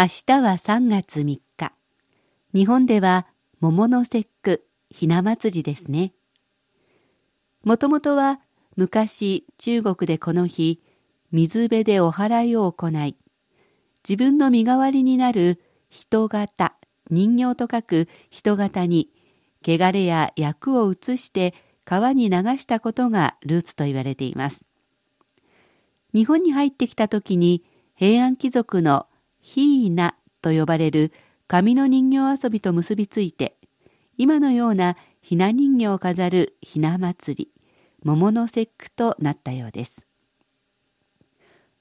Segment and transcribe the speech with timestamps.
[0.00, 1.24] 明日は3月3
[1.58, 1.72] 日。
[2.54, 3.26] 日本では
[3.60, 6.14] 桃の節句、ひな祭りですね。
[7.64, 8.40] もともとは
[8.76, 10.80] 昔中国でこの日、
[11.32, 13.14] 水辺でお祓いを行い、
[14.02, 16.76] 自分の身代わりになる人型、
[17.10, 19.10] 人形と書く人型に、
[19.62, 21.52] 汚れや薬を移して
[21.84, 24.64] 川に流したことがルーツと言われています。
[26.14, 27.62] 日本に入ってきた時に
[27.94, 29.06] 平安貴族の
[29.40, 31.12] ヒーナと呼ばれる
[31.46, 33.56] 紙の人形遊びと結びついて、
[34.16, 37.50] 今のようなひな人形を飾るひな祭り、
[38.04, 40.06] 桃の節句となったようです。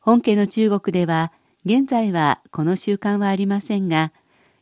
[0.00, 1.32] 本家の中国では、
[1.64, 4.12] 現在はこの習慣はありませんが、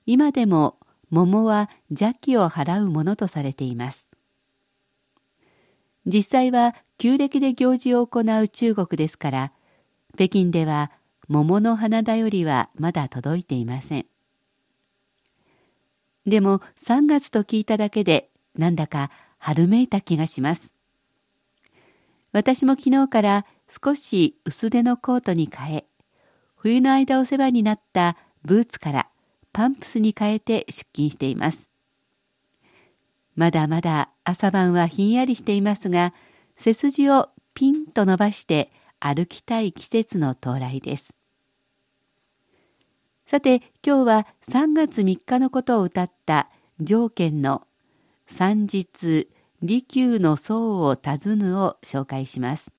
[0.05, 4.11] 今でも桃は邪気を払うものとされています。
[6.07, 9.53] 実際は旧暦で行事を行う中国ですから、
[10.15, 10.91] 北京では
[11.31, 14.07] 桃の花だよりはまだ届いていません。
[16.27, 20.73] でも3月と聞いただけでなんだか春めいた気がします。
[22.33, 25.85] 私も昨日から少し薄手のコートに変え、
[26.57, 29.09] 冬の間お世話になったブーツから
[29.53, 31.71] パンプスに変えて出勤しています。
[33.37, 36.13] まだまだ朝晩はひんやりしていますが、
[36.57, 41.20] 背筋をピンと伸ばして歩きたい季節の到来です。
[43.31, 47.63] さて今日は3月3日のことを歌った条件の
[48.27, 49.29] 三日
[49.63, 52.73] 利休の僧を尋ぬを紹介します。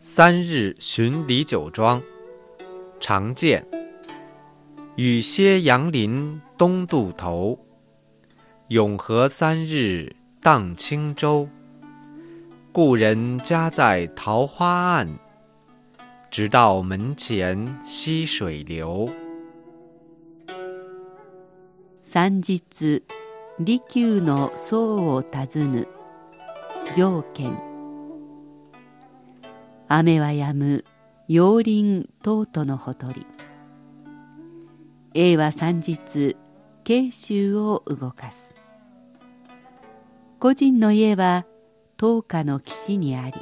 [0.00, 2.02] 三日寻李酒庄，
[2.98, 3.64] 常见。
[4.96, 7.56] 雨歇杨林东渡头，
[8.66, 11.48] 永和三日荡轻舟。
[12.74, 15.18] 故人家在桃花岸，
[16.30, 19.10] 直到门前溪水流。
[22.02, 23.02] 三日
[23.58, 25.86] 利休の僧を尋ぬ
[26.94, 27.54] 条件
[29.88, 30.84] 雨は止む
[31.28, 33.26] 陽林東都のほとり。
[35.12, 36.38] A は三日
[36.84, 38.54] 慶州を動かす。
[40.38, 41.44] 個人の家は
[42.02, 43.34] 10日の岸にあり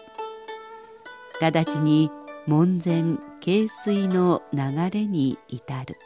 [1.40, 2.10] 直ちに
[2.46, 4.60] 門前渓水の流
[4.92, 5.96] れに至る。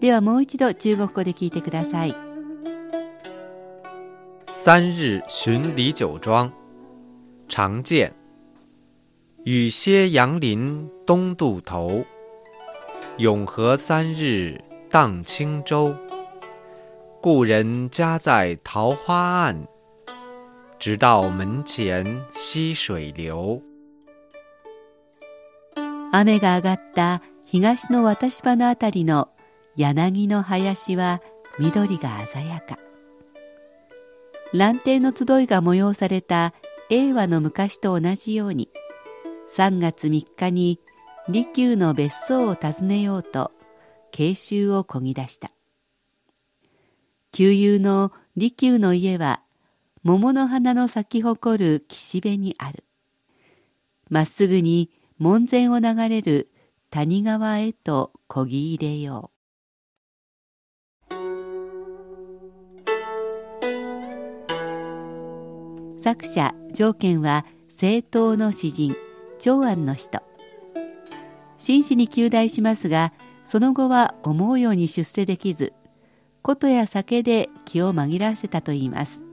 [0.00, 2.14] ではもう一度中国語で聞いてください。
[4.48, 6.52] 三日寻李酒庄。
[7.48, 8.12] 常见。
[9.46, 12.04] 雨歇杨林东渡头。
[13.16, 15.94] 永和三日荡轻舟
[17.22, 19.73] 故人家在桃花岸。
[20.78, 23.62] 直到門前溪水流。
[26.12, 29.28] 雨が上がった東の渡し場のあたりの
[29.76, 31.22] 柳の林は
[31.58, 32.78] 緑が鮮やか。
[34.52, 36.52] 蘭亭の集いが催された
[36.90, 38.68] 永和の昔と同じように
[39.56, 40.80] 3月3日に
[41.28, 43.52] 利休の別荘を訪ねようと
[44.10, 45.50] 慶州をこぎ出した。
[47.32, 49.43] 旧友の利休の家は
[50.04, 52.84] 桃の花の咲き誇る岸辺にある。
[54.10, 56.50] まっすぐに門前を流れる
[56.90, 59.34] 谷川へとこぎ入れよう。
[65.98, 68.94] 作者条件は政党の詩人
[69.38, 70.22] 長安の人
[71.56, 73.14] 紳士に求大しますが
[73.46, 75.72] その後は思うように出世できず
[76.42, 79.23] 琴や酒で気を紛らわせたといいます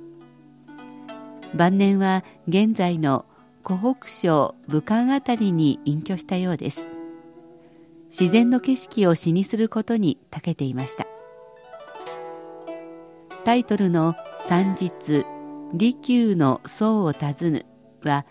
[1.54, 3.26] 晩年は現在の
[3.64, 6.88] 湖北省武漢あたりに隠居したようです。
[8.10, 11.08] 自然の景色を詩にすることに長けていました。
[13.44, 14.16] タイトルの
[14.48, 15.26] 「三日
[15.74, 17.66] 利休の僧を訪ぬ」
[18.04, 18.26] は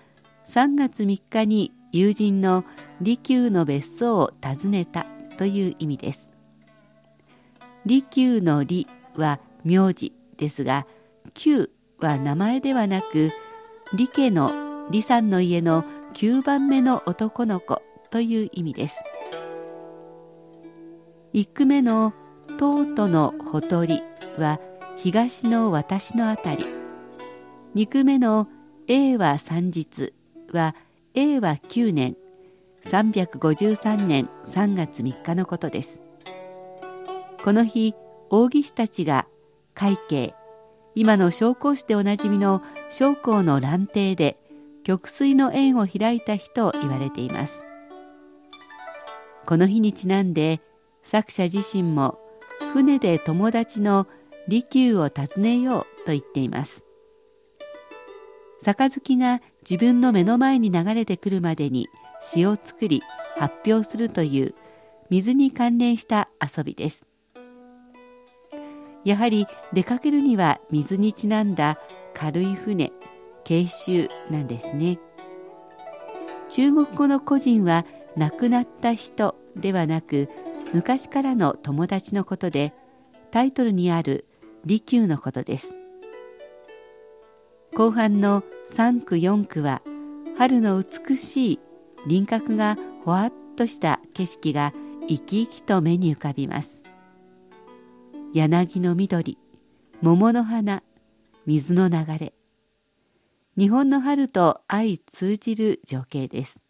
[0.46, 2.64] 3月3日に友人の
[3.00, 5.06] 利休の別荘を訪ねた
[5.36, 6.30] という意味です。
[7.86, 10.86] 利休の利は名字ですが
[11.34, 11.70] 旧
[12.00, 13.30] は名前ではなく
[13.96, 14.50] 利家の
[14.86, 19.02] 李さんの家の9番目の男の子という意味です。
[21.32, 22.12] 1句目の
[22.58, 24.02] 「とうとのほとり」
[24.36, 24.60] は
[24.96, 26.66] 東の私のあたり。
[27.76, 28.48] 2句目の
[28.88, 30.12] 「永和三日」
[30.52, 30.74] は
[31.14, 32.16] 永和9年
[32.84, 36.02] 353年3月3日のことです。
[37.44, 37.94] この日
[38.28, 39.26] 王義士たちが
[39.74, 40.34] 会計
[40.94, 44.38] 今の商工市でおなじみの将校の蘭亭で
[44.82, 47.64] 曲水の縁を開いた日と言われています。
[49.46, 50.60] この日にちなんで
[51.02, 52.18] 作者自身も
[52.72, 54.06] 船で友達の
[54.48, 56.84] 利休を訪ねようと言っています。
[58.62, 61.88] 杯が自分の目の前に流れてくるまでに
[62.20, 63.02] 詩を作り
[63.38, 64.54] 発表するという
[65.08, 67.09] 水に関連した遊びです。
[69.04, 71.78] やはり出かけるには水にちなんだ
[72.14, 72.92] 軽い船
[73.44, 74.98] 慶州なんですね。
[76.48, 77.86] 中国語の個人は
[78.16, 80.28] 亡くなった人ではなく
[80.72, 82.74] 昔からの友達のことで
[83.30, 84.26] タイトルにある
[84.64, 85.76] 利休のことです。
[87.74, 88.42] 後半の
[88.72, 89.80] 3区4区は
[90.36, 91.60] 春の美しい
[92.06, 94.72] 輪郭がほわっとした景色が
[95.08, 96.82] 生き生きと目に浮かびます。
[98.32, 99.38] 柳の緑
[100.02, 100.84] 桃の花
[101.46, 102.32] 水の流れ。
[103.58, 106.62] 日本の春と相通じる情景です。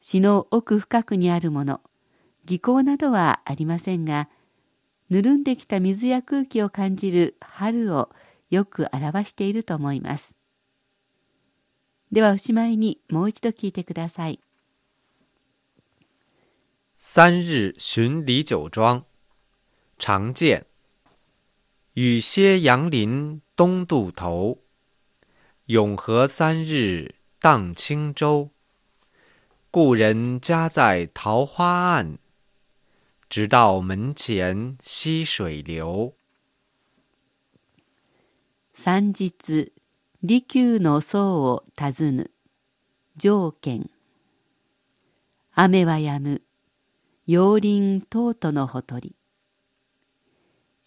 [0.00, 1.80] 詩の奥深くにあるもの
[2.44, 4.28] 技巧などはありませんが
[5.08, 8.10] ぬるんできた水や空気を感じる春を
[8.50, 10.36] よく表していると思います。
[12.10, 14.40] ではおしまいにもう一度聞いてください。
[16.98, 19.13] 三日巡李酒庄。
[19.98, 20.66] 常见。
[21.94, 24.58] 雨歇杨林东渡头。
[25.66, 28.50] 永和三日荡轻舟
[29.70, 32.18] 故人家在桃花岸。
[33.30, 36.14] 直到门前溪水流。
[38.72, 39.72] 三日
[40.20, 42.30] 利休の僧を訪ぬ
[43.16, 43.90] 条件
[45.52, 46.42] 雨はやむ。
[47.26, 49.16] 陽林東都のほとり。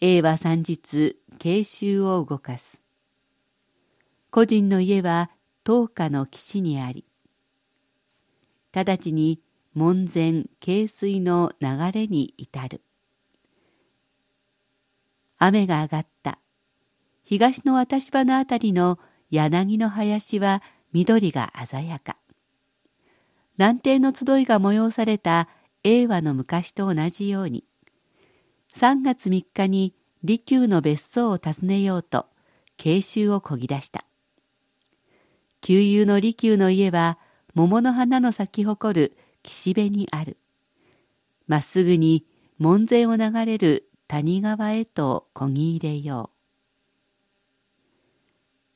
[0.00, 2.80] 永和三日慶州を動かす。
[4.30, 5.28] 個人の家は
[5.66, 7.04] 東下の岸にあり
[8.72, 9.40] 直ちに
[9.74, 12.80] 門前渓水の流れに至る。
[15.36, 16.38] 雨が上がった。
[17.24, 19.00] 東の渡し場のあたりの
[19.30, 20.62] 柳の林は
[20.92, 22.16] 緑が鮮やか。
[23.56, 25.48] 蘭亭の集いが催された
[25.82, 27.67] 永和の昔と同じように、
[28.78, 29.92] 3月3日に
[30.22, 32.26] 利休の別荘を訪ねようと、
[32.76, 34.04] 慶州をこぎ出した。
[35.60, 37.18] 旧友の利休の家は、
[37.56, 40.36] 桃の花の咲き誇る岸辺にある。
[41.48, 42.24] まっすぐに
[42.58, 46.30] 門前を流れる谷川へとこぎ入れよ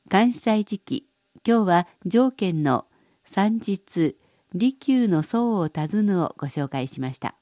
[0.05, 0.09] う。
[0.09, 1.07] 関西時期
[1.47, 2.87] 今日は条件の
[3.23, 4.17] 三日
[4.53, 7.37] 利休の僧を訪ぬをご紹介しました